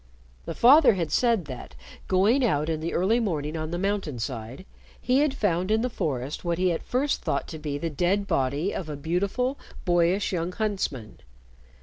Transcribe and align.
The 0.45 0.55
father 0.55 0.93
had 0.95 1.11
said 1.11 1.45
that, 1.45 1.75
going 2.07 2.43
out 2.43 2.69
in 2.69 2.79
the 2.79 2.95
early 2.95 3.19
morning 3.19 3.55
on 3.55 3.69
the 3.69 3.77
mountain 3.77 4.17
side, 4.17 4.65
he 4.99 5.19
had 5.19 5.31
found 5.35 5.69
in 5.69 5.83
the 5.83 5.91
forest 5.91 6.43
what 6.43 6.57
he 6.57 6.71
at 6.71 6.81
first 6.81 7.21
thought 7.21 7.47
to 7.49 7.59
be 7.59 7.77
the 7.77 7.91
dead 7.91 8.25
body 8.25 8.73
of 8.73 8.89
a 8.89 8.95
beautiful, 8.95 9.59
boyish, 9.85 10.33
young 10.33 10.53
huntsman. 10.53 11.19